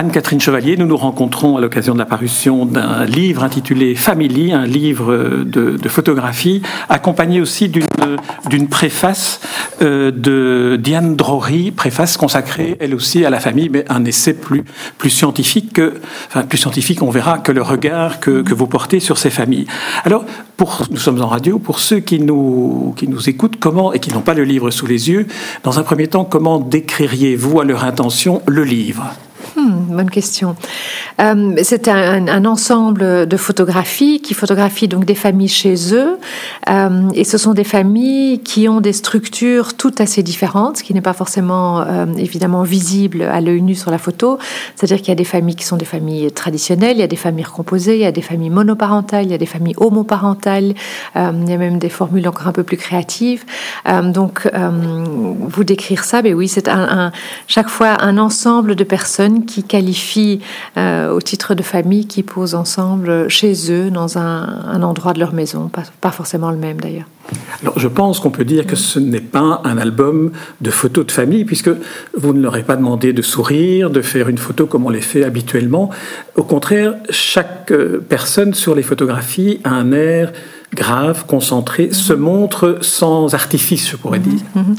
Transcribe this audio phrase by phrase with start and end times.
[0.00, 4.64] Anne-Catherine Chevalier, nous nous rencontrons à l'occasion de la parution d'un livre intitulé Family, un
[4.64, 9.42] livre de, photographie, accompagné aussi d'une préface
[9.82, 14.64] euh, de Diane Drory, préface consacrée elle aussi à la famille, mais un essai plus,
[15.10, 16.00] scientifique que,
[16.48, 19.66] plus scientifique, on verra que le regard que, vous portez sur ces familles.
[20.04, 20.24] Alors,
[20.90, 24.22] nous sommes en radio, pour ceux qui nous, qui nous écoutent, comment, et qui n'ont
[24.22, 25.26] pas le livre sous les yeux,
[25.62, 29.12] dans un premier temps, comment décririez-vous à leur intention le livre?
[29.56, 30.54] Hmm, bonne question.
[31.20, 36.18] Euh, c'est un, ensemble de photographies qui photographient donc des familles chez eux,
[36.68, 40.94] euh, et ce sont des familles qui ont des structures toutes assez différentes, ce qui
[40.94, 44.38] n'est pas forcément euh, évidemment visible à l'œil nu sur la photo.
[44.76, 47.16] C'est-à-dire qu'il y a des familles qui sont des familles traditionnelles, il y a des
[47.16, 50.74] familles recomposées, il y a des familles monoparentales, il y a des familles homoparentales,
[51.16, 53.44] il y a même des formules encore un peu plus créatives.
[54.04, 54.48] donc,
[55.48, 57.12] vous décrire ça, mais ben oui, c'est un,
[57.46, 60.40] chaque fois un ensemble de personnes qui qualifient
[60.76, 65.32] euh, au titre de famille, qui posent ensemble chez eux, dans un, endroit de leur
[65.32, 65.70] maison,
[66.00, 67.06] pas, forcément le même d'ailleurs.
[67.62, 71.12] Alors, je pense qu'on peut dire que ce n'est pas un album de photos de
[71.12, 71.70] famille, puisque
[72.16, 75.00] vous ne leur avez pas demandé de sourire, de faire une photo comme on les
[75.00, 75.90] fait habituellement.
[76.36, 80.32] Au contraire, chaque euh, personne sur les photographies a un air
[80.74, 84.40] grave, concentré, se montre sans artifice, je pourrais dire.
[84.54, 84.76] Mhm, mhm.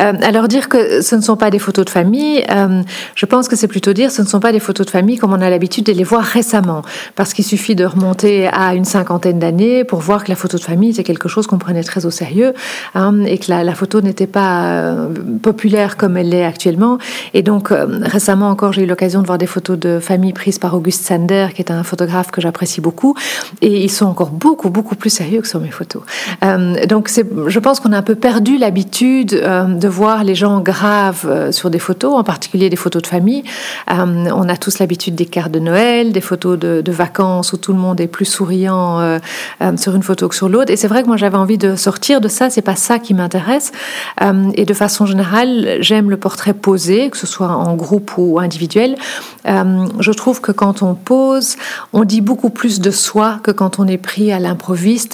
[0.00, 2.82] Euh, alors dire que ce ne sont pas des photos de famille, euh,
[3.14, 5.32] je pense que c'est plutôt dire ce ne sont pas des photos de famille comme
[5.32, 6.82] on a l'habitude de les voir récemment,
[7.16, 10.62] parce qu'il suffit de remonter à une cinquantaine d'années pour voir que la photo de
[10.62, 12.54] famille était quelque chose qu'on prenait très au sérieux
[12.94, 15.08] hein, et que la, photo n'était pas euh,
[15.42, 16.98] populaire comme elle l'est actuellement.
[17.32, 20.74] Et donc récemment encore, j'ai eu l'occasion de voir des photos de famille prises par
[20.74, 23.16] Auguste Sander, qui est un photographe que j'apprécie beaucoup,
[23.62, 26.02] et ils sont encore beaucoup beaucoup plus sérieux que sur mes photos.
[26.42, 27.10] Euh, donc
[27.46, 31.52] je pense qu'on a un peu perdu l'habitude euh, de voir les gens graves euh,
[31.52, 33.44] sur des photos, en particulier des photos de famille.
[33.88, 37.72] on a tous l'habitude des cartes de Noël, des photos de, de, vacances où tout
[37.72, 39.18] le monde est plus souriant
[39.76, 40.70] sur une photo que sur l'autre.
[40.70, 42.50] Et c'est vrai que moi j'avais envie de sortir de ça.
[42.50, 43.72] C'est pas ça qui m'intéresse.
[44.54, 48.96] et de façon générale, j'aime le portrait posé, que ce soit en groupe ou individuel.
[49.44, 51.56] je trouve que quand on pose,
[51.92, 55.13] on dit beaucoup plus de soi que quand on est pris à l'improviste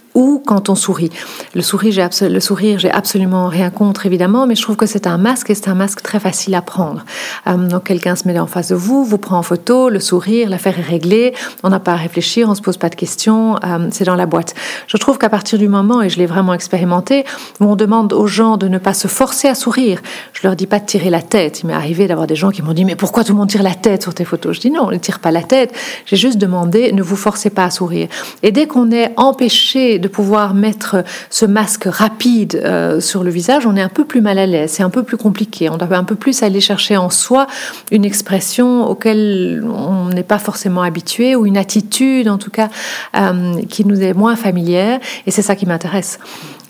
[0.13, 1.09] ou quand on sourit.
[1.55, 5.55] Le sourire, j'ai absolument rien contre évidemment, mais je trouve que c'est un masque et
[5.55, 7.05] c'est un masque très facile à prendre.
[7.47, 10.49] Euh, donc quelqu'un se met en face de vous, vous prend en photo, le sourire,
[10.49, 11.33] l'affaire est réglée,
[11.63, 14.25] on n'a pas à réfléchir, on se pose pas de questions, euh, c'est dans la
[14.25, 14.53] boîte.
[14.87, 17.25] Je trouve qu'à partir du moment, et je l'ai vraiment expérimenté,
[17.59, 20.01] où on demande aux gens de ne pas se forcer à sourire,
[20.33, 21.61] je leur dis pas de tirer la tête.
[21.61, 23.63] Il m'est arrivé d'avoir des gens qui m'ont dit mais pourquoi tout le monde tire
[23.63, 24.55] la tête sur tes photos?
[24.55, 25.73] Je dis non, on ne tire pas la tête.
[26.05, 28.07] J'ai juste demandé ne vous forcez pas à sourire.
[28.43, 33.65] Et dès qu'on est empêché de pouvoir mettre ce masque rapide euh, sur le visage,
[33.65, 35.69] on est un peu plus mal à l'aise, c'est un peu plus compliqué.
[35.69, 37.47] On doit un peu plus aller chercher en soi
[37.91, 42.69] une expression auquel on n'est pas forcément habitué ou une attitude, en tout cas,
[43.15, 44.99] euh, qui nous est moins familière.
[45.25, 46.19] Et c'est ça qui m'intéresse.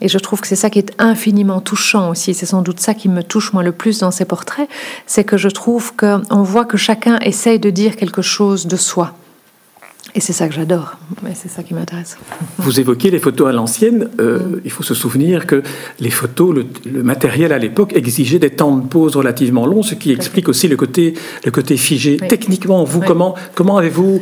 [0.01, 2.33] Et je trouve que c'est ça qui est infiniment touchant aussi.
[2.33, 4.67] C'est sans doute ça qui me touche moi le plus dans ces portraits,
[5.05, 9.13] c'est que je trouve qu'on voit que chacun essaye de dire quelque chose de soi.
[10.13, 10.97] Et c'est ça que j'adore,
[11.33, 12.17] c'est ça qui m'intéresse.
[12.57, 14.09] Vous évoquez les photos à l'ancienne.
[14.19, 14.59] Euh.
[14.65, 15.63] Il faut se souvenir que
[15.99, 16.55] les photos,
[16.85, 20.67] le, matériel à l'époque exigeait des temps de pause relativement longs, ce qui explique aussi
[20.67, 21.13] le côté,
[21.45, 22.17] le côté figé.
[22.17, 24.21] Techniquement, vous, comment, comment avez-vous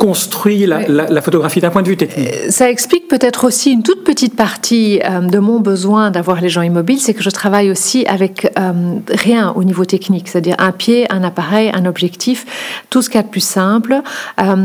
[0.00, 4.02] construit la, photographie d'un point de vue technique euh, Ça explique peut-être aussi une toute
[4.02, 8.06] petite partie euh, de mon besoin d'avoir les gens immobiles, c'est que je travaille aussi
[8.06, 12.46] avec euh, rien au niveau technique, c'est-à-dire un pied, un appareil, un objectif,
[12.88, 14.00] tout ce qu'il y a de plus simple.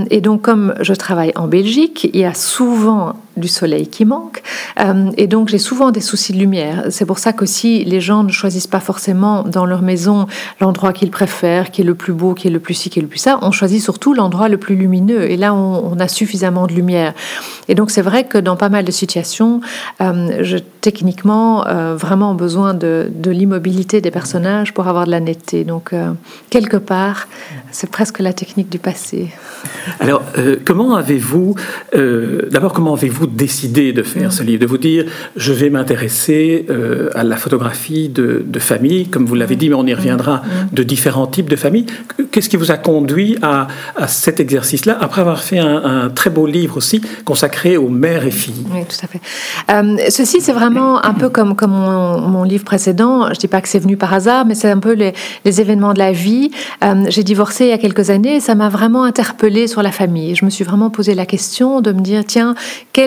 [0.10, 4.42] et donc comme je travaille en Belgique, il y a souvent du soleil qui manque.
[4.80, 6.86] Euh, et donc j'ai souvent des soucis de lumière.
[6.90, 10.28] C'est pour ça qu'aussi les gens ne choisissent pas forcément dans leur maison
[10.62, 13.02] l'endroit qu'ils préfèrent, qui est le plus beau, qui est le plus ci, qui est
[13.02, 13.40] le plus ça.
[13.42, 15.30] On choisit surtout l'endroit le plus lumineux.
[15.30, 17.14] Et là, on, a suffisamment de lumière.
[17.70, 19.62] Et donc c'est vrai que dans pas mal de situations,
[20.02, 25.22] euh, je techniquement euh, vraiment besoin de, de l'immobilité des personnages pour avoir de la
[25.22, 25.64] netteté.
[25.64, 25.94] Donc
[26.50, 27.28] quelque part,
[27.72, 29.30] c'est presque la technique du passé.
[30.02, 30.22] Alors
[30.66, 31.56] comment avez-vous,
[31.94, 35.06] d'abord comment avez-vous décidé de faire ce livre De vous dire,
[35.36, 39.76] je vais m'intéresser euh, à la photographie de, de familles, comme vous l'avez dit, mais
[39.76, 40.42] on y reviendra,
[40.72, 41.86] de différents types de familles.
[42.32, 46.30] Qu'est-ce qui vous a conduit à, à cet exercice-là, après avoir fait un, un, très
[46.30, 48.66] beau livre aussi consacré aux mères et filles?
[48.72, 49.22] Oui, tout à fait.
[49.72, 53.34] Euh, ceci, c'est vraiment un peu comme, comme mon, mon livre précédent.
[53.34, 55.14] Je dis pas que c'est venu par hasard, mais c'est un peu les,
[55.44, 56.52] les, événements de la vie.
[56.84, 59.92] Euh, J'ai divorcé il y a quelques années et ça m'a vraiment interpellée sur la
[59.92, 60.36] famille.
[60.36, 62.56] Je me suis vraiment posé la question de me dire, tiens,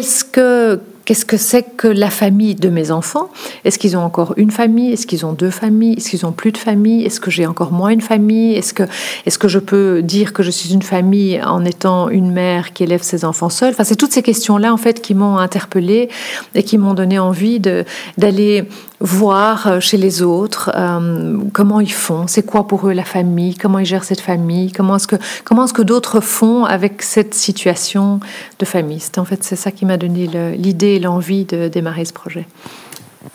[0.09, 3.31] qu'est-ce que Qu'est-ce que c'est que la famille de mes enfants?
[3.65, 4.93] Est-ce qu'ils ont encore une famille?
[4.93, 5.95] Est-ce qu'ils ont deux familles?
[5.97, 8.55] Est-ce qu'ils ont plus de famille Est-ce que j'ai encore moins une famille?
[8.55, 8.83] Est-ce que,
[9.25, 12.83] est que je peux dire que je suis une famille en étant une mère qui
[12.83, 13.71] élève ses enfants seule?
[13.71, 16.11] Enfin, c'est toutes ces questions-là en fait qui m'ont interpellée
[16.55, 18.69] et qui m'ont donné envie d'aller
[19.01, 23.55] voir euh, chez les autres euh, comment ils font, c'est quoi pour eux la famille,
[23.55, 28.21] comment ils gèrent cette famille, comment est-ce que est-ce que d'autres font avec cette situation
[28.59, 29.03] de famille?
[29.17, 32.47] En fait, c'est ça qui m'a donné l'idée l'envie de démarrer ce projet.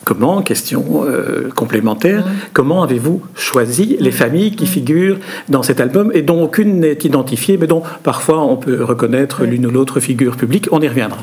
[0.06, 5.18] Comment, question euh, complémentaire, comment avez-vous choisi les familles qui figurent
[5.50, 9.66] dans cet album et dont aucune n'est identifiée, mais dont parfois on peut reconnaître l'une
[9.66, 10.68] ou l'autre figure publique?
[10.72, 11.20] On y reviendra.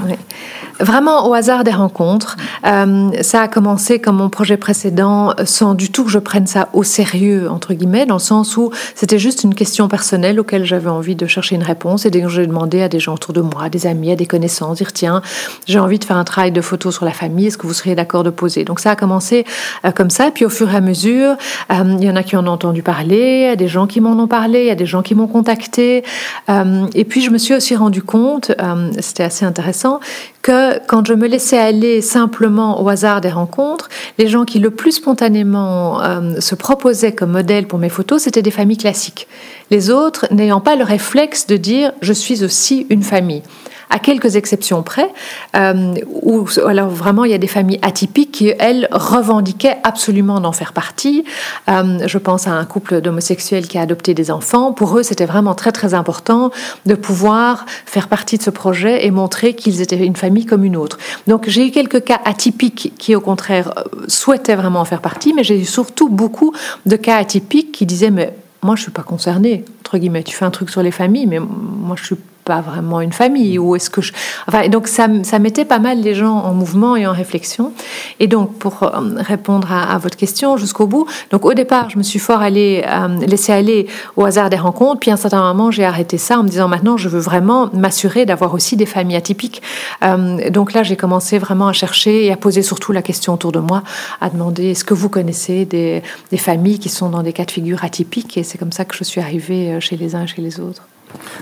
[0.78, 2.36] Vraiment au hasard des rencontres.
[2.66, 6.68] Euh, ça a commencé comme mon projet précédent, sans du tout que je prenne ça
[6.72, 10.90] au sérieux, entre guillemets, dans le sens où c'était juste une question personnelle auquel j'avais
[10.90, 13.68] envie de chercher une réponse et j'ai demandé à des gens autour de moi, à
[13.68, 15.22] des amis, à des connaissances, dire tiens,
[15.66, 17.94] j'ai envie de faire un travail de photo sur la famille, est-ce que vous seriez
[17.94, 19.44] d'accord de poser Donc ça a commencé
[19.84, 21.36] euh, comme ça, puis au fur et à mesure,
[21.70, 23.86] euh, il y en a qui en ont entendu parler, il y a des gens
[23.86, 26.04] qui m'en ont parlé, il y a des gens qui m'ont contacté,
[26.48, 28.52] euh, et puis je me suis aussi rendu compte,
[29.00, 30.00] c'était assez intéressant,
[30.42, 34.70] que quand je me laissais aller simplement au hasard des rencontres, les gens qui le
[34.70, 36.00] plus spontanément
[36.40, 39.28] se proposaient comme modèle pour mes photos, c'était des familles classiques.
[39.70, 43.42] Les autres n'ayant pas le réflexe de dire je suis aussi une famille
[43.90, 45.08] à quelques exceptions près,
[45.56, 50.52] euh, où alors vraiment il y a des familles atypiques qui, elles, revendiquaient absolument d'en
[50.52, 51.24] faire partie.
[51.68, 54.72] Euh, je pense à un couple d'homosexuels qui a adopté des enfants.
[54.72, 56.50] Pour eux, c'était vraiment très très important
[56.86, 60.76] de pouvoir faire partie de ce projet et montrer qu'ils étaient une famille comme une
[60.76, 60.98] autre.
[61.26, 63.74] Donc j'ai eu quelques cas atypiques qui, au contraire,
[64.08, 66.54] souhaitaient vraiment en faire partie, mais j'ai eu surtout beaucoup
[66.86, 70.44] de cas atypiques qui disaient mais moi je suis pas concernée entre guillemets tu fais
[70.44, 72.16] un truc sur les familles mais moi je suis
[72.50, 74.12] pas vraiment une famille ou est-ce que je...
[74.48, 77.72] enfin donc ça, ça mettait pas mal les gens en mouvement et en réflexion.
[78.18, 78.88] Et donc pour euh,
[79.34, 83.24] répondre à, votre question jusqu'au bout donc au départ je me suis fort allé euh,
[83.32, 83.86] laisser aller
[84.16, 86.66] au hasard des rencontres puis à un certain moment j'ai arrêté ça en me disant
[86.66, 89.62] maintenant je veux vraiment m'assurer d'avoir aussi des familles atypiques.
[90.02, 93.52] Euh, donc là j'ai commencé vraiment à chercher et à poser surtout la question autour
[93.52, 93.84] de moi
[94.20, 96.02] à demander est-ce que vous connaissez des,
[96.32, 98.36] des familles qui sont dans des cas de figure atypiques?
[98.36, 100.84] Et c'est comme ça que je suis arrivée chez les uns et chez les autres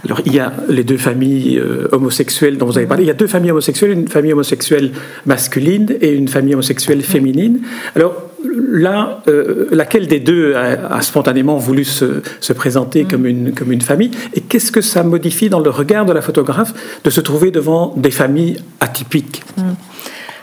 [0.04, 3.04] alors, il y a les deux familles euh, homosexuelles dont vous avez parlé.
[3.04, 4.92] Il y a deux familles homosexuelles, une famille homosexuelle
[5.26, 7.60] masculine et une famille homosexuelle féminine.
[7.96, 8.14] Alors,
[8.70, 13.08] là, euh, laquelle des deux a, a spontanément voulu se, se présenter mm.
[13.08, 16.22] comme, une, comme une famille Et qu'est-ce que ça modifie dans le regard de la
[16.22, 16.72] photographe
[17.02, 19.42] de se trouver devant des familles atypiques?
[19.56, 19.62] Mm.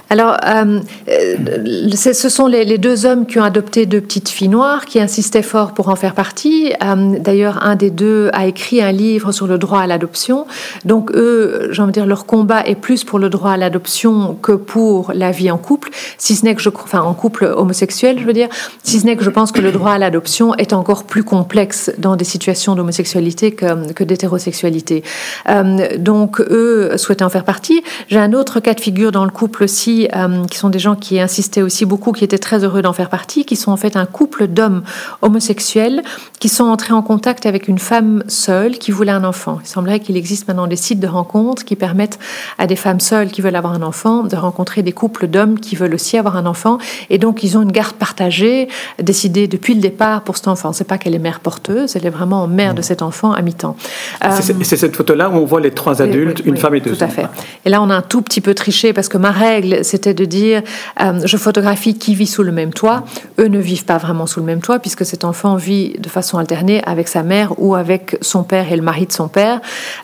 [0.10, 5.00] Alors, euh, ce sont les, deux hommes qui ont adopté deux petites filles noires, qui
[5.00, 6.74] insistaient fort pour en faire partie.
[6.84, 10.46] Euh, D'ailleurs, un des deux a écrit un livre sur le droit à l'adoption.
[10.84, 14.38] Donc, eux, j'ai envie de dire, leur combat est plus pour le droit à l'adoption
[14.42, 18.26] que pour la vie en couple, si ce n'est que je, en couple homosexuel, je
[18.26, 18.50] veux dire,
[18.84, 21.92] si ce n'est que je pense que le droit à l'adoption est encore plus complexe
[21.98, 25.04] dans des situations d'homosexualité que, d'hétérosexualité.
[25.50, 27.84] Euh, donc, eux souhaitaient en faire partie.
[28.08, 30.96] J'ai un autre cas de figure dans le couple aussi euh, qui sont des gens
[30.96, 33.96] qui insistaient aussi beaucoup, qui étaient très heureux d'en faire partie, qui sont en fait
[33.96, 34.84] un couple d'hommes
[35.22, 36.04] homosexuels
[36.40, 39.60] qui sont entrés en contact avec une femme seule qui voulait un enfant.
[39.64, 42.20] Il semblerait qu'il existe maintenant des sites de rencontres qui permettent
[42.58, 45.76] à des femmes seules qui veulent avoir un enfant de rencontrer des couples d'hommes qui
[45.76, 46.78] veulent aussi avoir un enfant.
[47.10, 48.68] Et donc, ils ont une garde partagée,
[49.02, 50.74] décidée depuis le départ pour cet enfant.
[50.74, 53.76] C'est pas qu'elle est mère porteuse, elle est vraiment mère de cet enfant à mi-temps.
[54.22, 56.96] C'est cette photo-là où on voit les trois adultes, oui, une oui, femme et deux
[56.96, 57.28] Tout à fait.
[57.66, 60.26] Et là, on a un tout petit peu triché parce que ma règle, c'était de
[60.26, 60.62] dire
[61.02, 63.04] euh, je photographie qui vit sous le même toit.
[63.40, 66.38] Eux ne vivent pas vraiment sous le même toit puisque cet enfant vit de façon
[66.38, 69.62] alternée avec sa mère ou avec son père et le mari de son père.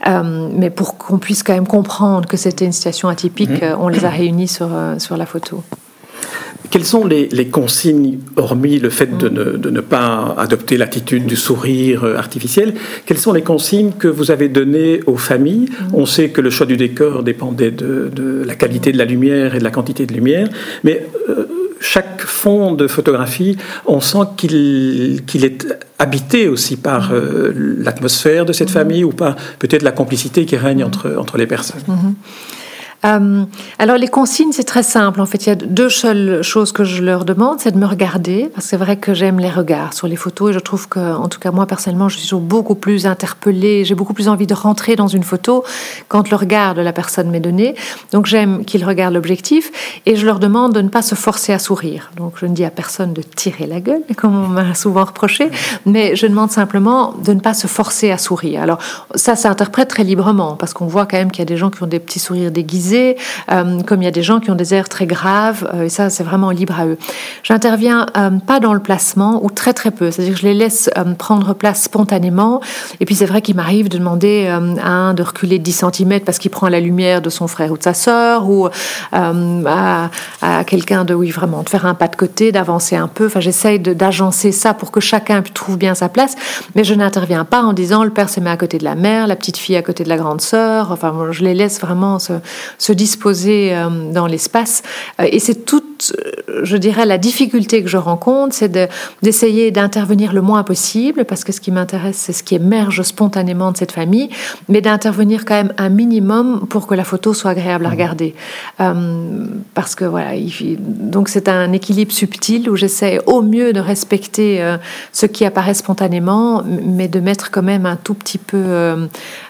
[0.08, 3.64] Euh, mais pour qu'on puisse quand même comprendre que c'était une situation atypique, mmh.
[3.64, 4.70] euh, on les a réunis sur,
[5.00, 5.64] sur la photo.
[6.72, 11.26] Quelles sont les, les, consignes, hormis le fait de ne, de ne pas adopter l'attitude
[11.26, 12.74] du sourire artificiel,
[13.06, 15.68] quelles sont les consignes que vous avez données aux familles?
[15.94, 19.54] On sait que le choix du décor dépendait de, de, la qualité de la lumière
[19.54, 20.48] et de la quantité de lumière,
[20.86, 21.46] mais euh,
[21.82, 25.68] chaque fond de photographie, on sent qu'il qu est
[26.00, 30.84] habité aussi par euh, l'atmosphère de cette famille ou par peut-être la complicité qui règne
[30.86, 31.82] entre, entre les personnes.
[31.88, 32.14] Mm -hmm.
[33.06, 33.46] Euh,
[33.80, 35.22] alors les consignes, c'est très simple.
[35.22, 37.86] En fait, il y a deux seules choses que je leur demande, c'est de me
[37.86, 40.88] regarder, parce que c'est vrai que j'aime les regards sur les photos et je trouve
[40.88, 44.48] que, en tout cas moi personnellement, je suis beaucoup plus interpellée, j'ai beaucoup plus envie
[44.48, 45.64] de rentrer dans une photo
[46.08, 47.76] quand le regard de la personne m'est donné.
[48.12, 49.72] Donc j'aime qu'ils regardent l'objectif
[50.06, 52.12] et je leur demande de ne pas se forcer à sourire.
[52.18, 55.50] Donc je ne dis à personne de tirer la gueule, comme on m'a souvent reproché,
[55.86, 58.62] mais je demande simplement de ne pas se forcer à sourire.
[58.62, 58.78] Alors
[59.16, 61.82] ça s'interprète très librement, parce qu'on voit quand même qu'il y a des gens qui
[61.82, 64.74] ont des petits sourires déguisés, euh, comme il y a des gens qui ont des
[64.74, 66.98] airs très graves, euh, et ça c'est vraiment libre à eux.
[67.44, 70.90] J'interviens euh, pas dans le placement, ou très très peu, c'est-à-dire que je les laisse
[71.18, 72.62] prendre place spontanément,
[73.00, 76.38] et puis c'est vrai qu'il m'arrive de demander à un de reculer 10 cm parce
[76.38, 78.68] qu'il prend la lumière de son frère ou de sa sœur, ou
[79.12, 80.10] à,
[80.66, 83.80] quelqu'un de, oui vraiment, de faire un pas de côté, d'avancer un peu, enfin j'essaye
[83.80, 86.36] d'agencer ça pour que chacun trouve bien sa place,
[86.76, 89.28] mais je n'interviens pas en disant le père se met à côté de la mère,
[89.28, 92.34] la petite fille à côté de la grande sœur, enfin je les laisse vraiment se,
[92.82, 94.82] se disposer euh, dans l'espace.
[95.20, 96.14] Euh, et c'est toute,
[96.50, 98.76] euh, je dirais, la difficulté que je rencontre, c'est
[99.22, 103.72] d'essayer d'intervenir le moins possible, parce que ce qui m'intéresse, c'est ce qui émerge spontanément
[103.72, 104.30] de cette famille,
[104.68, 107.92] mais d'intervenir quand même un minimum pour que la photo soit agréable à mmh.
[107.92, 108.36] regarder.
[109.76, 110.32] parce que voilà,
[110.80, 114.76] donc c'est un équilibre subtil où j'essaie au mieux de respecter
[115.12, 118.96] ce qui apparaît spontanément, mais de mettre quand même un tout petit peu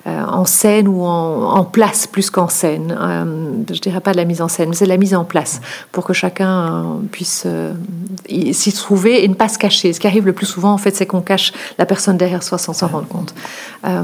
[0.05, 2.93] en scène ou en, en place plus qu'en scène.
[3.21, 5.61] Euh, je dirais pas de la mise en scène, mais c'est la mise en place
[5.91, 7.73] pour que chacun puisse euh,
[8.51, 9.93] s'y trouver et ne pas se cacher.
[9.93, 12.57] Ce qui arrive le plus souvent, en fait, c'est qu'on cache la personne derrière soi
[12.57, 13.33] sans s'en rendre compte.
[13.85, 14.03] Euh,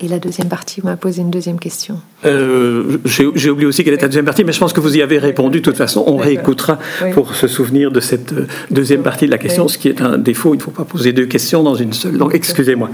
[0.00, 2.00] et la deuxième partie, vous m'avez posé une deuxième question.
[2.24, 5.18] J'ai oublié aussi quelle était la deuxième partie, mais je pense que vous y avez
[5.18, 5.60] répondu.
[5.60, 6.78] De toute façon, on réécoutera
[7.12, 8.34] pour se souvenir de cette
[8.70, 10.54] deuxième partie de la question, ce qui est un défaut.
[10.54, 12.16] Il ne faut pas poser deux questions dans une seule.
[12.16, 12.90] Donc, excusez-moi.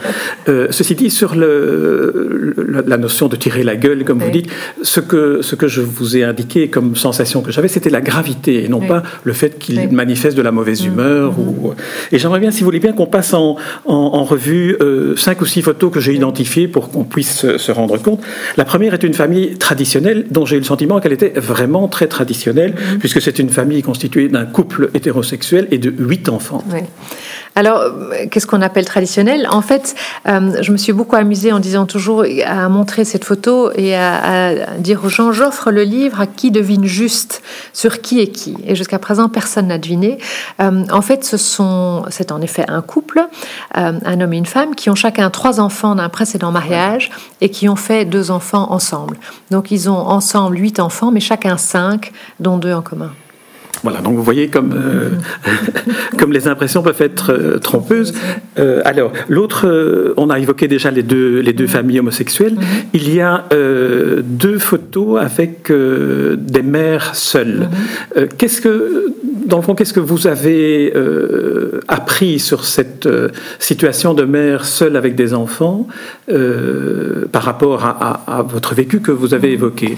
[0.47, 2.55] ceci dit, sur le,
[2.87, 4.40] la notion de tirer la gueule, comme vous dites,
[4.83, 8.65] ce que, ce que je vous ai indiqué comme sensation que j'avais, c'était la gravité
[8.65, 10.87] et non pas le fait qu'il manifeste de la mauvaise mm.
[10.87, 11.39] humeur.
[11.39, 11.75] Ou...
[12.13, 13.57] Et j'aimerais bien, si vous voulez bien, qu'on passe en,
[13.87, 17.99] en, revue euh, cinq ou six photos que j'ai identifiées pour qu'on puisse se rendre
[17.99, 18.21] compte.
[18.57, 22.07] La première est une famille traditionnelle dont j'ai eu le sentiment qu'elle était vraiment très
[22.07, 22.99] traditionnelle, mm-hmm.
[22.99, 26.65] puisque c'est une famille constituée d'un couple hétérosexuel et de huit enfants.
[27.61, 27.85] Alors,
[28.31, 29.47] qu'est-ce qu'on appelle traditionnel?
[29.51, 29.95] En fait,
[30.27, 34.79] euh, je me suis beaucoup amusée en disant toujours à montrer cette photo et à,
[34.79, 37.43] dire aux gens j'offre le livre à qui devine juste
[37.75, 38.57] sur qui est qui.
[38.65, 40.17] Et jusqu'à présent, personne n'a deviné.
[40.63, 43.21] Euh, en fait, ce sont, c'est en effet un couple,
[43.77, 47.11] euh, un homme et une femme, qui ont chacun trois enfants d'un précédent mariage
[47.43, 49.19] et qui ont fait deux enfants ensemble.
[49.51, 53.13] Donc, ils ont ensemble huit enfants, mais chacun cinq, dont deux en commun.
[53.83, 55.11] Voilà, donc vous voyez comme, euh,
[56.19, 58.13] comme les impressions peuvent être euh, trompeuses.
[58.59, 62.55] Euh, alors, l'autre, on a évoqué déjà les deux, les deux familles homosexuelles.
[62.55, 62.85] Mm-hmm.
[62.95, 63.45] Il y a
[64.23, 67.69] deux photos avec des mères seules.
[68.17, 68.29] Mm-hmm.
[68.37, 69.13] qu'est-ce que,
[69.47, 70.93] dans le fond, qu'est-ce que vous avez
[71.89, 73.09] appris sur cette
[73.59, 75.87] situation de mère seule avec des enfants
[77.33, 79.55] par rapport à, votre vécu que vous avez mm-hmm.
[79.55, 79.95] évoqué?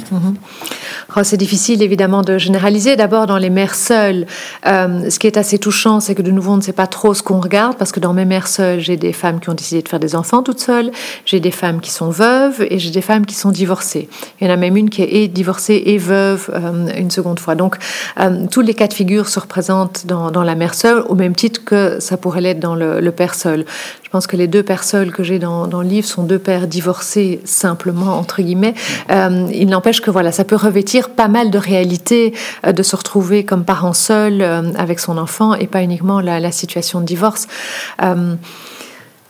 [1.17, 2.97] Oh, C'est difficile évidemment de généraliser.
[2.97, 4.27] D'abord, dans les mères seules,
[4.67, 7.15] euh, ce qui est assez touchant, c'est que de nouveau, on ne sait pas trop
[7.15, 9.83] ce qu'on regarde, parce que dans mes mères seules, j'ai des femmes qui ont décidé
[9.83, 10.91] de faire des enfants toutes seules,
[11.25, 14.09] j'ai des femmes qui sont veuves et j'ai des femmes qui sont divorcées.
[14.41, 17.55] Il y en a même une qui est divorcée et veuve euh, une seconde fois.
[17.55, 17.77] Donc,
[18.19, 21.65] euh, tous les cas de figure se représentent dans, la mère seule, au même titre
[21.65, 23.65] que ça pourrait l'être dans le, le père seul.
[24.13, 28.19] Pense que les deux seuls que j'ai dans, le livre sont deux pères divorcés simplement
[28.19, 28.75] entre guillemets.
[29.11, 32.35] Euh, il n'empêche que voilà, ça peut revêtir pas mal de réalité
[32.67, 36.41] euh, de se retrouver comme parent seul euh, avec son enfant et pas uniquement la,
[36.41, 37.49] la situation de divorce.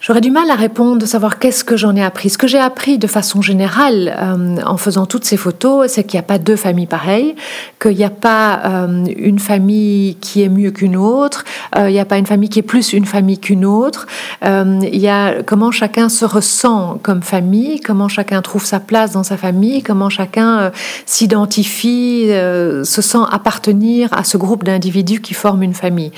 [0.03, 2.29] J'aurais du mal à répondre de savoir qu'est-ce que j'en ai appris.
[2.29, 6.19] Ce que j'ai appris de façon générale euh, en faisant toutes ces photos, c'est qu'il
[6.19, 7.37] n'y a pas deux familles pareilles,
[7.81, 11.45] qu'il n'y a pas euh, une famille qui est mieux qu'une autre,
[11.77, 14.09] euh, il n'y a pas une famille qui est plus une famille qu'une autre.
[14.43, 19.23] il y a comment chacun se ressent comme famille, comment chacun trouve sa place dans
[19.23, 20.73] sa famille, comment chacun
[21.07, 26.11] s'identifie, se sent appartenir à ce groupe d'individus qui forment une famille,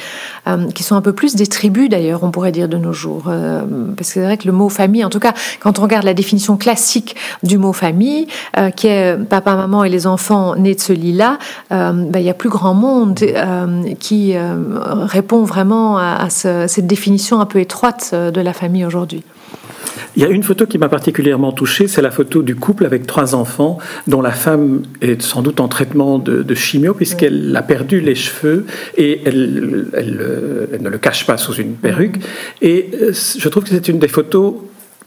[0.74, 3.30] qui sont un peu plus des tribus d'ailleurs, on pourrait dire de nos jours
[3.96, 6.14] parce que c'est vrai que le mot famille, en tout cas, quand on regarde la
[6.14, 8.26] définition classique du mot famille,
[8.58, 11.38] euh, qui est papa, maman et les enfants nés de ce lit-là,
[11.72, 17.40] euh, ben, il y a plus grand monde euh, qui répond vraiment à cette définition
[17.40, 19.22] un peu étroite de la famille aujourd'hui.
[20.16, 23.06] Il y a une photo qui m'a particulièrement touché, c'est la photo du couple avec
[23.06, 28.00] trois enfants, dont la femme est sans doute en traitement de, chimio, puisqu'elle a perdu
[28.00, 28.64] les cheveux
[28.96, 32.20] et elle, elle, ne le cache pas sous une perruque.
[32.62, 34.54] Et euh, je trouve que c'est une des photos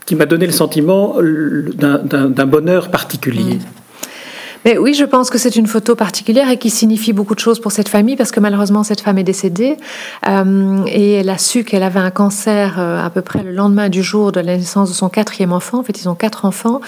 [0.05, 3.59] qui m'a donné le sentiment d'un bonheur particulier.
[4.67, 7.61] Mais oui, je pense que c'est une photo particulière et qui signifie beaucoup de choses
[7.61, 9.77] pour cette famille parce que malheureusement cette femme est décédée
[10.27, 13.87] euh, et elle a su qu'elle avait un cancer euh, à peu près le lendemain
[13.87, 15.79] du jour de la naissance de son quatrième enfant.
[15.79, 16.81] En fait, ils ont quatre enfants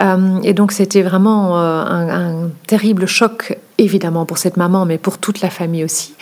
[0.00, 5.40] euh, et donc c'était vraiment un terrible choc évidemment pour cette maman, mais pour toute
[5.40, 6.14] la famille aussi.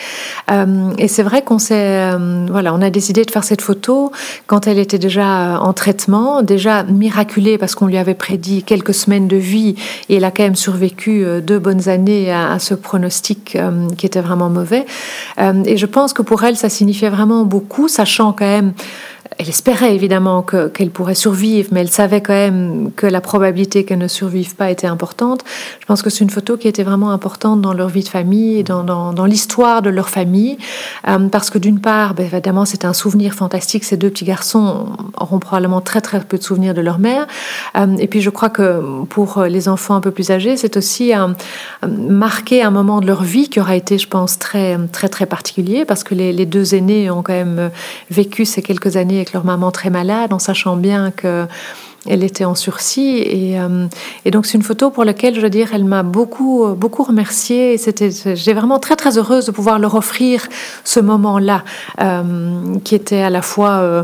[0.50, 4.12] Euh, et c'est vrai qu'on s'est, euh, voilà, on a décidé de faire cette photo
[4.46, 9.28] quand elle était déjà en traitement, déjà miraculée parce qu'on lui avait prédit quelques semaines
[9.28, 9.76] de vie
[10.08, 13.58] et elle a quand même survécu euh, deux bonnes années à, ce pronostic
[13.96, 14.86] qui était vraiment mauvais.
[15.38, 18.72] et je pense que pour elle, ça signifiait vraiment beaucoup, sachant quand même
[19.38, 23.98] elle espérait évidemment qu'elle pourrait survivre, mais elle savait quand même que la probabilité qu'elle
[23.98, 25.44] ne survive pas était importante.
[25.80, 28.58] Je pense que c'est une photo qui était vraiment importante dans leur vie de famille
[28.58, 30.58] et dans, l'histoire de leur famille,
[31.08, 33.84] euh, parce que d'une part, ben, évidemment, c'est un souvenir fantastique.
[33.84, 37.26] Ces deux petits garçons auront probablement très très peu de souvenirs de leur mère.
[37.76, 41.12] Euh, et puis je crois que pour les enfants un peu plus âgés, c'est aussi
[41.12, 41.34] un,
[41.86, 45.84] marquer un moment de leur vie qui aura été, je pense, très très très particulier,
[45.84, 47.70] parce que les deux aînés ont quand même
[48.10, 51.46] vécu ces quelques années avec leur maman très malade, en sachant bien que
[52.06, 53.86] elle était en sursis et, euh,
[54.24, 57.78] et donc c'est une photo pour laquelle je veux dire elle m'a beaucoup beaucoup remerciée.
[57.78, 60.48] C'était j'étais vraiment très très heureuse de pouvoir leur offrir
[60.84, 61.62] ce moment-là
[62.00, 64.02] euh, qui était à la fois euh,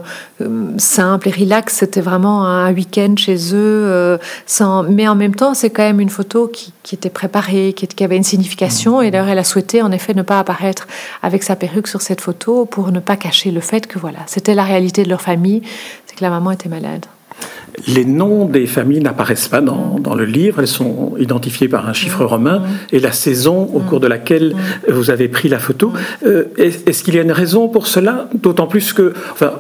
[0.79, 1.75] simple et relax.
[1.75, 4.19] C'était vraiment un week-end chez eux
[4.89, 8.05] mais en même temps c'est quand même une photo qui, qui était préparée qui, qui,
[8.05, 9.03] avait une signification.
[9.03, 10.87] Et d'ailleurs elle a souhaité en effet ne pas apparaître
[11.23, 14.55] avec sa perruque sur cette photo pour ne pas cacher le fait que voilà c'était
[14.55, 15.63] la réalité de leur famille.
[16.07, 17.07] C'est que la maman était malade
[17.87, 22.25] les noms des familles n'apparaissent pas dans, le livre, elles sont identifiées par un chiffre
[22.25, 22.63] romain.
[22.93, 24.55] Et la saison au cours de laquelle
[24.89, 25.93] vous avez pris la photo.
[26.27, 28.29] Euh, est-ce qu'il y a une raison pour cela?
[28.35, 29.53] D'autant plus que, enfin,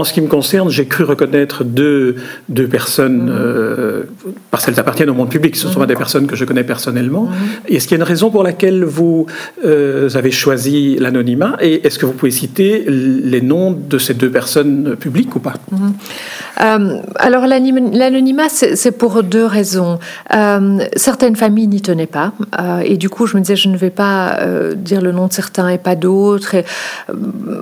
[0.00, 2.16] en ce qui me concerne, j'ai cru reconnaître deux,
[2.48, 3.32] deux personnes, mhm.
[3.32, 4.02] euh,
[4.50, 6.64] parce qu'elles appartiennent au monde public, ce ne sont pas des personnes que je connais
[6.64, 7.24] personnellement.
[7.24, 7.74] Mhm.
[7.74, 9.26] Est-ce qu'il y a une raison pour laquelle vous
[9.64, 14.30] euh, avez choisi l'anonymat Et est-ce que vous pouvez citer les noms de ces deux
[14.30, 15.54] personnes publiques ou pas?
[16.62, 19.98] Euh, Alors l'anonymat, c'est pour deux raisons.
[20.96, 22.32] certaines familles n'y tenaient pas,
[22.84, 24.38] et du coup je me disais je ne vais pas
[24.76, 26.56] dire le nom de certains et pas d'autres.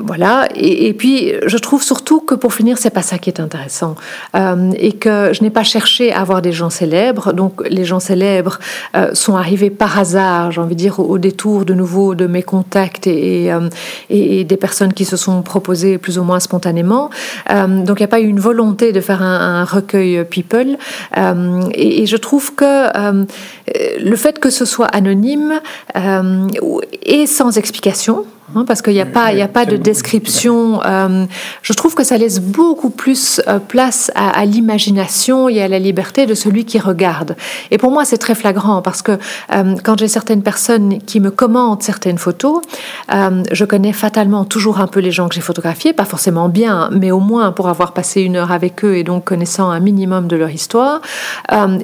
[0.04, 0.48] voilà.
[0.54, 3.96] Et, et puis je trouve surtout que pour finir, c'est pas ça qui est intéressant
[4.36, 7.32] euh, et que je n'ai pas cherché à avoir des gens célèbres.
[7.32, 8.58] Donc les gens célèbres
[8.94, 12.42] euh, sont arrivés par hasard, j'ai envie de dire, au, détour de nouveau de mes
[12.42, 13.70] contacts et, euh,
[14.10, 17.08] des personnes qui se sont proposées plus ou moins spontanément.
[17.48, 20.76] donc il n'y a pas eu une volonté de faire un, recueil people.
[21.74, 22.70] Et, je trouve que
[24.12, 25.60] le fait que ce soit anonyme
[27.02, 30.80] et sans explication, Hein, parce qu'il n'y a pas, il a pas de description.
[30.84, 31.26] Euh,
[31.60, 36.24] je trouve que ça laisse beaucoup plus euh, place à, l'imagination et à la liberté
[36.24, 37.36] de celui qui regarde.
[37.70, 39.12] Et pour moi, c'est très flagrant parce que
[39.52, 42.62] euh, quand j'ai certaines personnes qui me commentent certaines photos,
[43.10, 47.10] je connais fatalement toujours un peu les gens que j'ai photographiés, pas forcément bien, mais
[47.10, 50.36] au moins pour avoir passé une heure avec eux et donc connaissant un minimum de
[50.36, 51.00] leur histoire.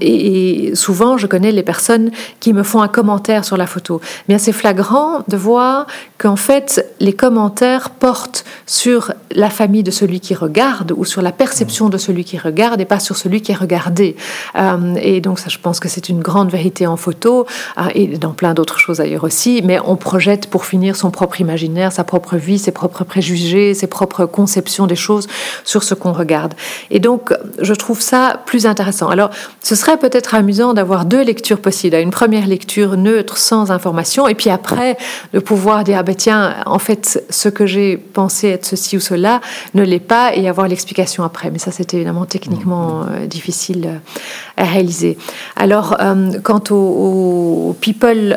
[0.01, 4.01] Et, et, souvent, je connais les personnes qui me font un commentaire sur la photo.
[4.29, 5.87] Bien, c'est flagrant de voir
[6.19, 6.54] qu'en fait
[7.01, 11.99] les commentaires portent sur la famille de celui qui regarde ou sur la perception de
[11.99, 14.17] celui qui regarde et pas sur celui qui est regardé.
[14.57, 17.47] Euh, et donc ça, je pense que c'est une grande vérité en photo
[17.79, 19.63] euh, et dans plein d'autres choses ailleurs aussi.
[19.65, 23.87] Mais on projette pour finir son propre imaginaire, sa propre vie, ses propres préjugés, ses
[23.87, 25.27] propres conceptions des choses
[25.65, 26.55] sur ce qu'on regarde.
[26.91, 29.09] Et donc, je trouve ça plus intéressant.
[29.09, 29.31] Alors,
[29.63, 31.97] ce serait peut-être amusant d'avoir deux lectures possibles.
[31.97, 34.97] Une première lecture neutre, sans information, et puis après,
[35.33, 39.01] de pouvoir dire, ah ben tiens, en fait, ce que j'ai pensé être ceci ou
[39.01, 39.41] cela
[39.75, 41.51] ne l'est pas et avoir l'explication après.
[41.51, 43.09] Mais ça, c'est évidemment techniquement mm.
[43.11, 45.17] euh, difficile euh, à réaliser.
[45.57, 48.37] Alors, euh, quant aux, people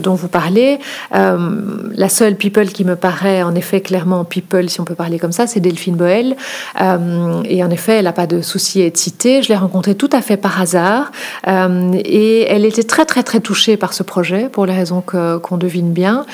[0.00, 0.78] dont vous parlez,
[1.12, 5.32] la seule people qui me paraît en effet clairement people, si on peut parler comme
[5.32, 6.36] ça, c'est Delphine Boel.
[6.78, 9.42] et en effet, elle n'a pas de souci à être citée.
[9.42, 11.10] Je l'ai rencontrée tout à fait par hasard
[11.46, 15.92] et elle était très très très touchée par ce projet pour les raisons qu'on devine
[15.92, 16.26] bien.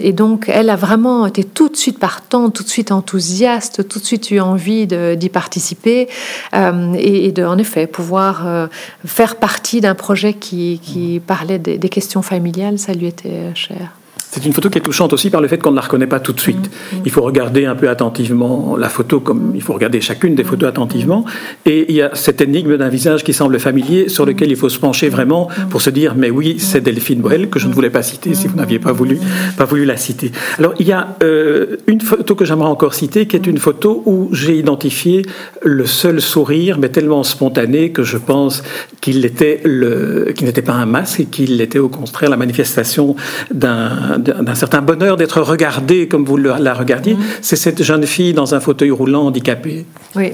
[0.00, 3.88] et donc donc, elle a vraiment été tout de suite partante, tout de suite enthousiaste,
[3.88, 6.08] tout de suite eu envie d'y participer
[6.54, 8.68] euh, et, de, en effet, pouvoir euh,
[9.04, 13.90] faire partie d'un projet qui, parlait des, questions familiales, ça lui était cher.
[14.32, 16.20] C'est une photo qui est touchante aussi par le fait qu'on ne la reconnaît pas
[16.20, 16.70] tout de suite.
[16.70, 17.02] Mm, mm.
[17.04, 20.68] Il faut regarder un peu attentivement la photo, comme il faut regarder chacune des photos
[20.68, 21.24] attentivement.
[21.66, 24.68] Et il y a cette énigme d'un visage qui semble familier, sur lequel il faut
[24.68, 27.90] se pencher vraiment pour se dire, mais oui, c'est Delphine Boel, que je ne voulais
[27.90, 29.18] pas citer si vous n'aviez pas voulu,
[29.56, 30.30] pas voulu la citer.
[30.58, 34.04] Alors, il y a euh, une photo que j'aimerais encore citer, qui est une photo
[34.06, 35.22] où j'ai identifié
[35.62, 38.62] le seul sourire, mais tellement spontané que je pense
[39.00, 43.16] qu'il était le, qu'il n'était pas un masque et qu'il était au contraire la manifestation
[43.52, 47.14] d'un d'un certain bonheur d'être regardé comme vous la regardiez.
[47.14, 47.22] Mm.
[47.42, 49.86] C'est cette jeune fille dans un fauteuil roulant handicapé.
[50.16, 50.32] Oui.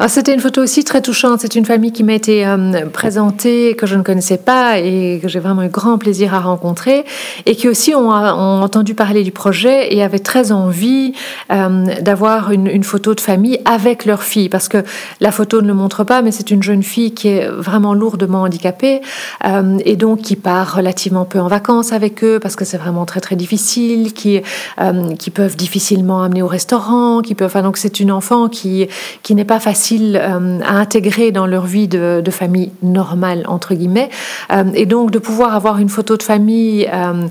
[0.00, 1.40] Ah, c'était une photo aussi très touchante.
[1.40, 5.28] C'est une famille qui m'a été euh, présentée, que je ne connaissais pas et que
[5.28, 7.04] j'ai vraiment eu grand plaisir à rencontrer,
[7.46, 11.12] et qui aussi ont, entendu parler du projet et avaient très envie
[11.52, 14.78] euh, d'avoir une, photo de famille avec leur fille, parce que
[15.20, 18.42] la photo ne le montre pas, mais c'est une jeune fille qui est vraiment lourdement
[18.42, 19.00] handicapée
[19.46, 23.04] euh, et donc qui part relativement peu en vacances avec eux, parce que c'est vraiment
[23.04, 24.40] très très difficile, qui
[25.18, 27.44] qui peuvent difficilement amener au restaurant, qui peuvent.
[27.44, 28.88] Enfin, donc c'est une enfant qui
[29.22, 34.10] qui n'est pas facile euh, à intégrer dans leur vie de, famille normale, entre guillemets.
[34.52, 37.26] Euh, et donc de pouvoir avoir une photo de famille euh,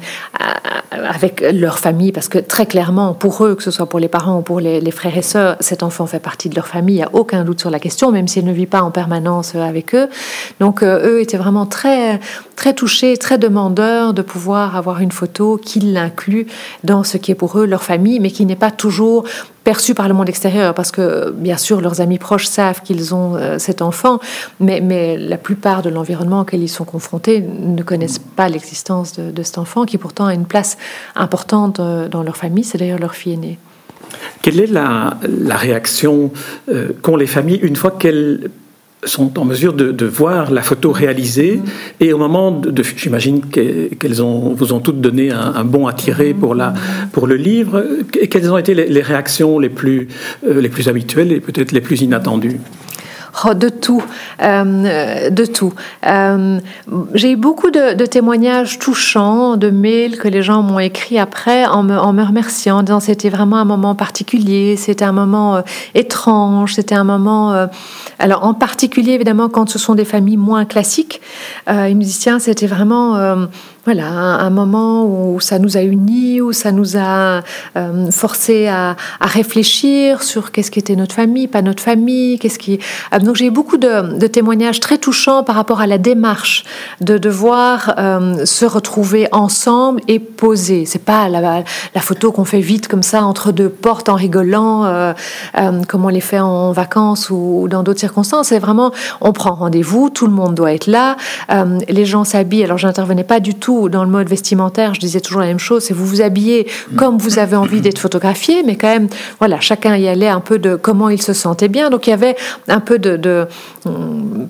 [0.91, 4.39] avec leur famille, parce que très clairement, pour eux, que ce soit pour les parents
[4.39, 7.03] ou pour les, frères et sœurs, cet enfant fait partie de leur famille, il n'y
[7.03, 10.07] a aucun doute sur la question, même s'il ne vit pas en permanence avec eux.
[10.59, 12.19] Donc eux étaient vraiment très,
[12.55, 16.45] très touchés, très demandeurs de pouvoir avoir une photo qui l'inclut
[16.83, 19.25] dans ce qui est pour eux leur famille, mais qui n'est pas toujours
[19.63, 23.35] perçu par le monde extérieur, parce que bien sûr leurs amis proches savent qu'ils ont
[23.35, 24.19] euh, cet enfant,
[24.59, 29.43] mais, mais, la plupart de l'environnement auquel ils sont confrontés ne connaissent pas l'existence de,
[29.43, 30.77] cet enfant, qui pourtant a une place
[31.15, 33.59] importante euh, dans leur famille, c'est d'ailleurs leur fille aînée.
[34.41, 36.31] Quelle est la, la réaction
[36.69, 38.49] euh, qu'ont les familles une fois qu'elles
[39.05, 41.61] sont en mesure de, voir la photo réalisée
[41.99, 46.33] et au moment de, j'imagine qu'elles ont vous ont toutes donné un, bon à tirer
[46.33, 46.73] pour la
[47.11, 47.83] pour le livre.
[48.19, 50.07] Et quelles ont été les, réactions les plus
[50.47, 52.59] euh, les plus habituelles et peut-être les plus inattendues?
[53.45, 54.03] Oh, de tout,
[54.43, 55.73] euh, de tout.
[56.05, 56.59] Euh,
[57.15, 61.81] j'ai eu beaucoup de, témoignages touchants, de mails que les gens m'ont écrits après en
[61.81, 65.61] me, remerciant, en disant c'était vraiment un moment particulier, c'était un moment euh,
[65.95, 67.67] étrange, c'était un moment.
[68.19, 71.19] alors en particulier évidemment quand ce sont des familles moins classiques,
[71.67, 73.47] ils me c'était vraiment
[73.85, 77.41] voilà, un, moment où ça nous a unis, où ça nous a
[77.75, 82.79] euh, forcé à, réfléchir sur qu'est-ce qui était notre famille, pas notre famille, qu'est-ce qui.
[83.23, 86.63] Donc j'ai eu beaucoup de, témoignages très touchants par rapport à la démarche
[87.01, 90.85] de devoir euh, se retrouver ensemble et poser.
[90.85, 91.63] C'est pas la,
[92.01, 95.13] photo qu'on fait vite comme ça entre deux portes en rigolant,
[95.87, 98.47] comme on les fait en vacances ou, dans d'autres circonstances.
[98.47, 101.15] C'est vraiment, on prend rendez-vous, tout le monde doit être là,
[101.87, 102.63] les gens s'habillent.
[102.63, 105.83] Alors j'intervenais pas du tout dans le mode vestimentaire, je disais toujours la même chose,
[105.83, 109.07] c'est vous vous habillez comme vous avez envie d'être photographié, mais quand même,
[109.39, 111.89] voilà, chacun y allait un peu de comment il se sentait bien.
[111.89, 112.35] Donc il y avait
[112.67, 113.47] un peu de, de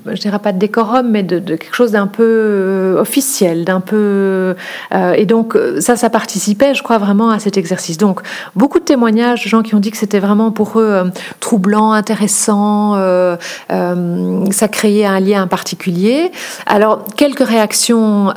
[0.06, 4.56] je dirais pas de décorum, mais de, quelque chose d'un peu euh, officiel, d'un peu.
[4.94, 7.98] Euh, et donc ça, ça participait, je crois, vraiment à cet exercice.
[7.98, 8.22] Donc
[8.56, 11.06] beaucoup de témoignages gens qui ont dit que c'était vraiment pour eux euh,
[11.40, 12.94] troublant, intéressant,
[13.70, 16.32] ça créait un lien particulier.
[16.66, 18.34] Alors quelques réactions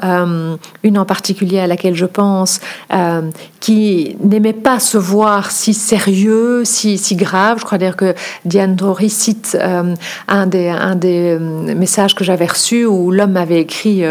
[0.82, 2.60] une en particulier à laquelle je pense,
[2.92, 7.58] euh, qui n'aimait pas se voir si sérieux, si, si grave.
[7.58, 9.94] Je crois d'ailleurs que Diane Drory cite euh,
[10.28, 14.02] un, des, un des euh, messages que j'avais reçus où l'homme m'avait écrit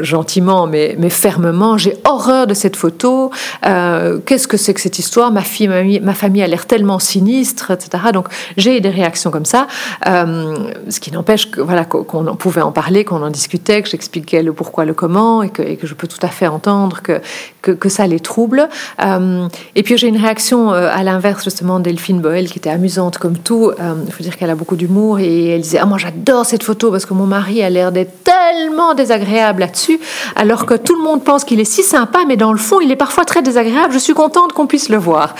[0.00, 3.30] gentiment mais, mais fermement J'ai horreur de cette photo.
[3.62, 5.32] Qu'est-ce que c'est que cette histoire?
[5.32, 8.04] Ma, fille, ma, famille a l'air tellement sinistre, etc.
[8.12, 9.66] Donc j'ai des réactions comme ça.
[10.04, 14.84] ce qui n'empêche voilà qu'on pouvait en parler, qu'on en discutait, que j'expliquais le pourquoi,
[14.84, 17.20] le comment et que, je peux tout à fait entendre que,
[17.62, 18.68] que, ça les trouble.
[19.02, 23.18] Euh, et puis j'ai une réaction euh, à l'inverse justement Delphine Boel qui était amusante
[23.18, 23.70] comme tout.
[23.70, 25.18] Euh, il faut dire qu'elle a beaucoup d'humour
[25.48, 28.94] elle disait ah moi j'adore cette photo parce que mon mari a l'air d'être tellement
[28.94, 30.00] désagréable là-dessus
[30.36, 32.90] alors que tout le monde pense qu'il est si sympa mais dans le fond il
[32.90, 33.92] est parfois très désagréable.
[33.92, 35.34] Je suis contente qu'on puisse le voir.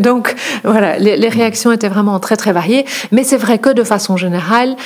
[0.00, 3.84] donc voilà les, les, réactions étaient vraiment très très variées mais c'est vrai que de
[3.84, 4.76] façon générale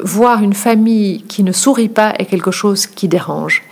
[0.00, 3.62] voir une famille qui ne sourit pas est quelque chose qui dérange.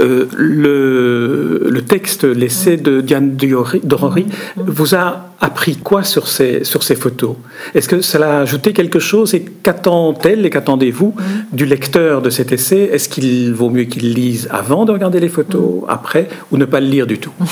[0.00, 4.26] Euh, le, texte, l'essai de Diane Drory,
[4.56, 7.36] vous a appris quoi sur ces, sur ces photos?
[7.74, 9.34] Est-ce que cela a ajouté quelque chose?
[9.34, 11.56] Et qu'attend-elle et qu'attendez-vous mm.
[11.56, 12.90] du lecteur de cet essai?
[12.92, 15.84] Est-ce qu'il vaut mieux qu'il lise avant de regarder les photos, mm.
[15.88, 17.32] après, ou ne pas le lire du tout?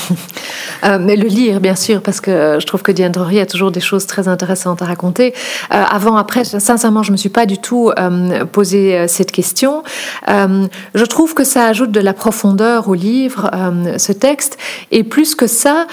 [0.85, 3.69] Euh, Mais le lire, bien sûr, parce que je trouve que Diane Drory a toujours
[3.69, 5.33] des choses très intéressantes à raconter.
[5.73, 9.83] Euh, avant, après, sincèrement, je ne me suis pas du tout euh, posé cette question.
[10.27, 13.51] je trouve que ça ajoute de la profondeur au livre,
[13.97, 14.57] ce texte,
[14.91, 15.87] et plus que ça,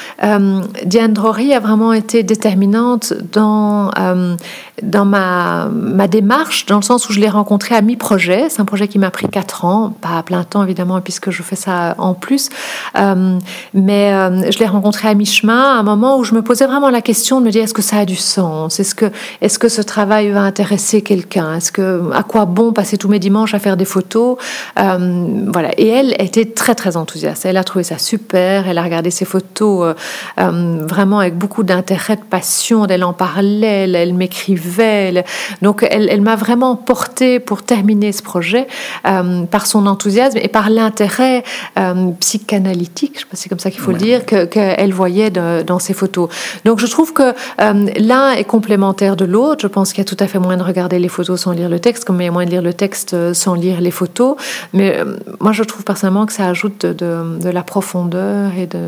[0.85, 4.37] Diane Drory a vraiment été déterminante dans, euh,
[4.83, 8.47] dans ma, ma démarche, dans le sens où je l'ai rencontrée à mi-projet.
[8.49, 11.43] C'est un projet qui m'a pris quatre ans, pas à plein temps évidemment, puisque je
[11.43, 12.51] fais ça en plus.
[12.97, 13.39] Euh,
[13.75, 16.91] mais euh, je l'ai rencontrée à mi-chemin, à un moment où je me posais vraiment
[16.91, 18.81] la question de me dire est-ce que ça a du sens?
[18.81, 19.07] Est-ce que,
[19.41, 21.55] est que ce travail va intéresser quelqu'un?
[21.55, 24.37] Est-ce que à quoi bon passer tous mes dimanches à faire des photos?
[24.77, 25.71] Voilà.
[25.79, 27.47] Et elle était très très enthousiaste.
[27.47, 28.69] Elle a trouvé ça super.
[28.69, 29.95] Elle a regardé ses photos
[30.37, 32.87] vraiment avec beaucoup d'intérêt, de passion.
[32.87, 35.25] Elle en parlait, elle, m'écrivait.
[35.63, 38.67] Donc, elle, m'a vraiment porté pour terminer ce projet
[39.07, 41.43] euh, par son enthousiasme et par l'intérêt
[41.79, 45.31] euh, psychanalytique, je sais pas si c'est comme ça qu'il faut le dire, qu'elle voyait
[45.31, 46.29] dans ses photos.
[46.65, 49.63] Donc, je trouve que euh, l'un est complémentaire de l'autre.
[49.63, 51.69] Je pense qu'il y a tout à fait moyen de regarder les photos sans lire
[51.69, 54.37] le texte, comme il y a moyen de lire le texte sans lire les photos.
[54.73, 54.99] Mais
[55.41, 58.79] moi, je trouve personnellement que ça ajoute de, la profondeur et de,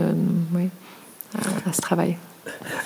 [0.54, 0.68] oui,
[1.68, 2.16] à ce travail.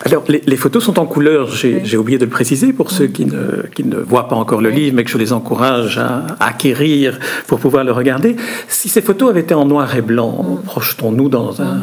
[0.04, 3.62] Alors, les, photos sont en couleur, j'ai oublié de le préciser pour ceux qui ne,
[3.74, 7.60] qui ne, voient pas encore le livre, mais que je les encourage à, acquérir pour
[7.60, 8.34] pouvoir le regarder.
[8.66, 11.82] Si ces photos avaient été en noir et blanc, projetons-nous dans, un,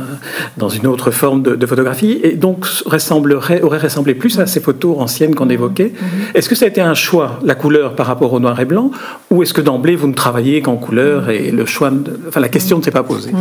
[0.57, 4.97] dans une autre forme de, photographie, et donc ressemblerait, aurait ressemblé plus à ces photos
[4.99, 5.93] anciennes qu'on évoquait.
[6.33, 8.91] Est-ce que ça a été un choix, la couleur par rapport au noir et blanc,
[9.31, 11.91] ou est-ce que d'emblée vous ne travaillez qu'en couleur et le choix,
[12.27, 13.31] enfin la question ne s'est pas posée?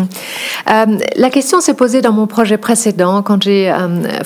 [0.70, 0.86] Euh,
[1.16, 4.22] La question s'est posée dans mon projet précédent, quand j'ai euh,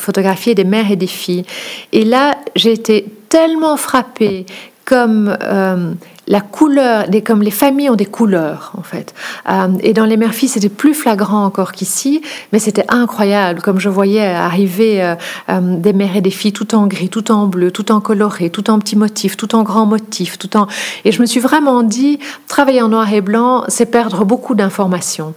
[0.50, 1.44] des mères et des filles.
[1.92, 4.46] Et là, j'ai été tellement frappée
[4.84, 5.94] comme euh,
[6.28, 9.12] la couleur, des, comme les familles ont des couleurs en fait.
[9.48, 13.60] Euh, et dans les mères-filles, c'était plus flagrant encore qu'ici, mais c'était incroyable.
[13.60, 15.14] Comme je voyais arriver euh,
[15.50, 18.50] euh, des mères et des filles tout en gris, tout en bleu, tout en coloré,
[18.50, 20.68] tout en petits motifs, tout en grands motifs, tout en.
[21.04, 25.34] Et je me suis vraiment dit, travailler en noir et blanc, c'est perdre beaucoup d'informations.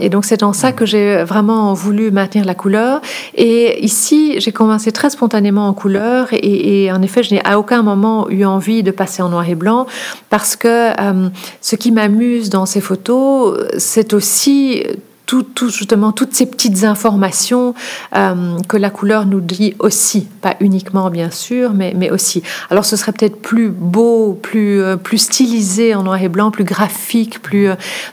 [0.00, 3.00] et donc c'est dans ça que j'ai vraiment voulu maintenir la couleur.
[3.34, 7.58] Et ici, j'ai commencé très spontanément en couleur, et, et en effet, je n'ai à
[7.58, 9.86] aucun moment eu envie de passer en noir et blanc
[10.30, 11.28] parce que euh,
[11.60, 14.84] ce qui m'amuse dans ces photos, c'est aussi
[15.26, 17.74] tout, justement toutes ces petites informations
[18.14, 22.42] euh, que la couleur nous dit aussi, pas uniquement bien sûr, mais, mais aussi.
[22.68, 26.64] Alors ce serait peut-être plus beau, plus, euh, plus stylisé en noir et blanc, plus
[26.64, 27.68] graphique, plus.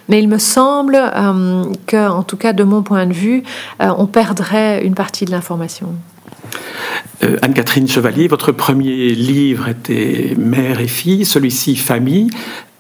[0.08, 0.98] mais il me semble
[1.88, 3.44] que, en tout cas de mon point de vue,
[3.80, 5.94] on perdrait une partie de l'information.
[7.24, 12.30] Euh, Anne-Catherine Chevalier, votre premier livre était Mère et fille, celui-ci Famille.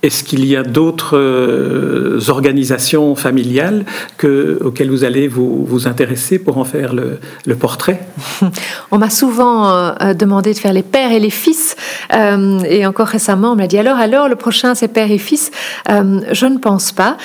[0.02, 3.84] Est-ce qu'il y a d'autres euh, organisations familiales
[4.18, 8.08] que, auxquelles vous allez vous, vous intéresser pour en faire le, portrait?
[8.92, 11.76] On m'a souvent euh, demandé de faire les pères et les fils.
[12.14, 15.52] et encore récemment, on m'a dit alors, alors, le prochain c'est père et fils?
[15.88, 17.18] je ne pense pas.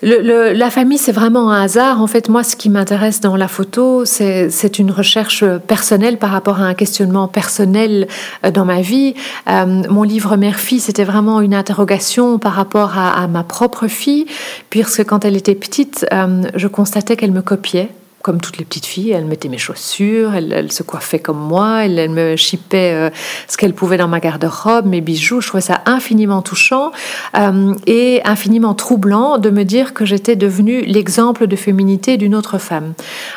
[0.00, 2.00] Le, la famille, c'est vraiment un hasard.
[2.00, 6.60] En fait, moi, ce qui m'intéresse dans la photo, c'est une recherche personnelle par rapport
[6.60, 8.06] à un questionnement personnel
[8.44, 9.14] euh, dans ma vie.
[9.48, 14.26] Euh, mon livre Mère-fille, c'était vraiment une interrogation par rapport à, à, ma propre fille,
[14.70, 17.88] puisque quand elle était petite, euh, je constatais qu'elle me copiait
[18.22, 22.10] comme toutes les petites filles, elle mettait mes chaussures, elle, se coiffait comme moi, elle,
[22.10, 23.10] me chipait euh,
[23.46, 25.40] ce qu'elle pouvait dans ma garde-robe, mes bijoux.
[25.40, 26.90] Je trouvais ça infiniment touchant
[27.36, 32.58] euh, et infiniment troublant de me dire que j'étais devenue l'exemple de féminité d'une autre
[32.58, 32.94] femme.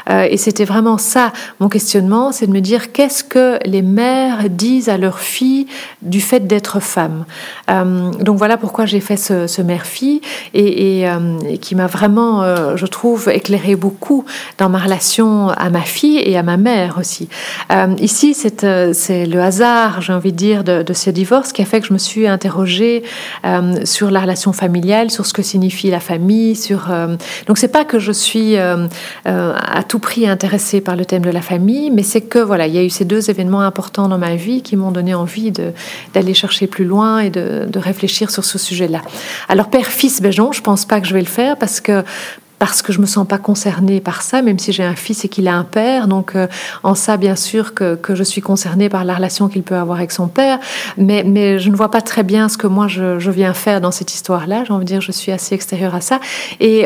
[0.10, 4.50] Euh, et c'était vraiment ça mon questionnement, c'est de me dire qu'est-ce que les mères
[4.50, 5.68] disent à leurs filles
[6.02, 7.26] du fait d'être femme.
[7.68, 10.22] donc voilà pourquoi j'ai fait ce, mère-fille
[10.54, 14.26] et, et, qui m'a vraiment, je trouve, éclairé beaucoup
[14.58, 17.30] dans ma relation à ma fille et à ma mère aussi.
[17.72, 21.66] Euh, ici, euh, c'est le hasard, j'ai envie de dire, de, ce divorce qui a
[21.66, 23.04] fait que je me suis interrogée
[23.46, 26.56] euh, sur la relation familiale, sur ce que signifie la famille.
[26.56, 26.90] Sur,
[27.48, 31.42] donc, c'est pas que je suis à tout prix intéressée par le thème de la
[31.42, 34.36] famille, mais c'est que voilà, il y a eu ces deux événements importants dans ma
[34.36, 35.52] vie qui m'ont donné envie
[36.14, 39.02] d'aller chercher plus loin et de, de réfléchir sur ce sujet-là.
[39.48, 42.04] Alors, père-fils, non, je pense pas que je vais le faire parce que
[42.62, 45.30] parce que je me sens pas concernée par ça, même si j'ai un fils et
[45.30, 46.08] qu'il a un père.
[46.08, 46.46] Donc, euh,
[46.84, 49.98] en ça, bien sûr que, que, je suis concernée par la relation qu'il peut avoir
[49.98, 50.60] avec son père,
[50.96, 53.90] mais, mais je ne vois pas très bien ce que moi je, viens faire dans
[53.90, 54.64] cette histoire-là.
[54.64, 56.20] J'ai envie de dire, je suis assez extérieure à ça.
[56.60, 56.86] Et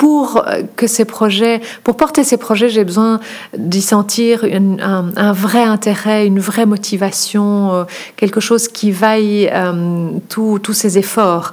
[0.00, 0.42] pour
[0.76, 3.20] que ces projets, pour porter ces projets, j'ai besoin
[3.54, 7.84] d'y sentir un, un, vrai intérêt, une vraie motivation,
[8.16, 9.52] quelque chose qui vaille
[10.30, 11.52] tous ces efforts.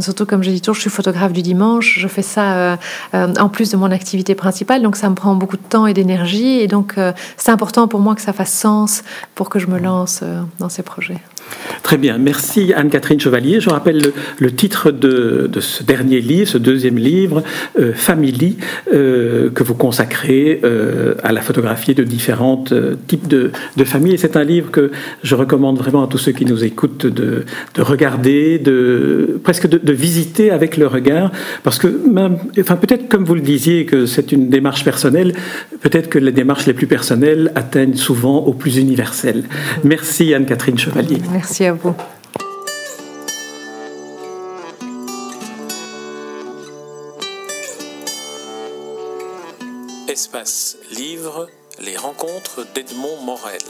[0.00, 2.78] surtout, comme je dis toujours, je suis photographe du dimanche, je fais ça
[3.12, 6.60] en plus de mon activité principale, donc ça me prend beaucoup de temps et d'énergie,
[6.60, 6.94] et donc
[7.36, 9.02] c'est important pour moi que ça fasse sens
[9.34, 10.24] pour que je me lance
[10.58, 11.20] dans ces projets.
[11.86, 13.60] Très bien, merci Anne-Catherine Chevalier.
[13.60, 17.44] Je rappelle le, titre de, ce dernier livre, ce deuxième livre,
[17.78, 18.56] euh, Family,
[18.92, 22.64] euh, que vous consacrez euh, à la photographie de différents
[23.06, 23.52] types de,
[23.84, 24.18] familles.
[24.18, 24.90] C'est un livre que
[25.22, 27.44] je recommande vraiment à tous ceux qui nous écoutent de,
[27.78, 31.30] regarder, de presque de, visiter avec le regard,
[31.62, 31.86] parce que
[32.58, 35.34] enfin peut-être comme vous le disiez que c'est une démarche personnelle,
[35.82, 39.44] peut-être que les démarches les plus personnelles atteignent souvent au plus universel.
[39.84, 41.18] Merci Anne-Catherine Chevalier.
[41.36, 41.94] Merci à vous.
[50.08, 53.60] Espace Livre, les rencontres d'Edmond Morel.